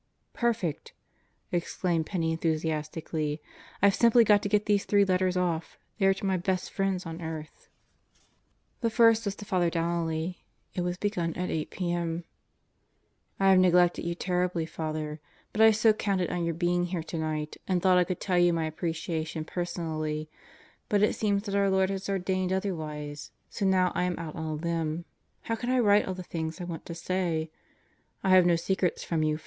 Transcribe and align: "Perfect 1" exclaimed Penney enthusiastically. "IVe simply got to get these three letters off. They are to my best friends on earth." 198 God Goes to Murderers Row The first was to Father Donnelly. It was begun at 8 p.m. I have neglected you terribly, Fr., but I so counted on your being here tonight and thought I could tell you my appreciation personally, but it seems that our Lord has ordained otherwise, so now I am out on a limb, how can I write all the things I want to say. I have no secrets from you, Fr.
"Perfect 0.33 0.93
1" 1.51 1.57
exclaimed 1.59 2.05
Penney 2.07 2.31
enthusiastically. 2.31 3.39
"IVe 3.83 3.93
simply 3.93 4.23
got 4.23 4.41
to 4.41 4.49
get 4.49 4.65
these 4.65 4.83
three 4.83 5.05
letters 5.05 5.37
off. 5.37 5.77
They 5.99 6.07
are 6.07 6.13
to 6.15 6.25
my 6.25 6.37
best 6.37 6.71
friends 6.71 7.05
on 7.05 7.21
earth." 7.21 7.69
198 8.79 8.81
God 8.81 8.81
Goes 8.81 8.81
to 8.81 8.81
Murderers 8.81 8.81
Row 8.81 8.81
The 8.81 8.89
first 8.89 9.25
was 9.25 9.35
to 9.35 9.45
Father 9.45 9.69
Donnelly. 9.69 10.43
It 10.73 10.81
was 10.81 10.97
begun 10.97 11.33
at 11.35 11.51
8 11.51 11.69
p.m. 11.69 12.23
I 13.39 13.51
have 13.51 13.59
neglected 13.59 14.03
you 14.03 14.15
terribly, 14.15 14.65
Fr., 14.65 15.21
but 15.51 15.61
I 15.61 15.69
so 15.69 15.93
counted 15.93 16.31
on 16.31 16.45
your 16.45 16.55
being 16.55 16.85
here 16.85 17.03
tonight 17.03 17.57
and 17.67 17.79
thought 17.79 17.99
I 17.99 18.03
could 18.03 18.19
tell 18.19 18.39
you 18.39 18.51
my 18.53 18.65
appreciation 18.65 19.45
personally, 19.45 20.27
but 20.89 21.03
it 21.03 21.13
seems 21.13 21.43
that 21.43 21.53
our 21.53 21.69
Lord 21.69 21.91
has 21.91 22.09
ordained 22.09 22.51
otherwise, 22.51 23.29
so 23.51 23.67
now 23.67 23.91
I 23.93 24.05
am 24.05 24.17
out 24.17 24.35
on 24.35 24.45
a 24.45 24.55
limb, 24.55 25.05
how 25.41 25.55
can 25.55 25.69
I 25.69 25.77
write 25.77 26.07
all 26.07 26.15
the 26.15 26.23
things 26.23 26.59
I 26.59 26.63
want 26.63 26.87
to 26.87 26.95
say. 26.95 27.51
I 28.23 28.29
have 28.31 28.47
no 28.47 28.55
secrets 28.55 29.03
from 29.03 29.21
you, 29.21 29.37
Fr. 29.37 29.39